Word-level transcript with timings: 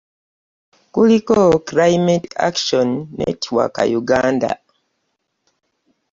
Kuliko 0.93 1.35
Climate 1.69 2.27
Action 2.49 2.87
Network 3.19 3.73
Uganda 4.01 4.51